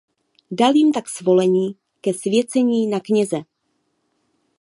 Dal 0.59 0.73
jim 0.77 0.91
tak 0.91 1.09
svolení 1.09 1.75
ke 2.01 2.13
svěcení 2.13 2.87
na 2.87 2.99
kněze. 2.99 3.37